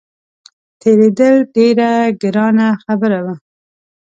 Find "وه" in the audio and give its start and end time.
3.25-3.35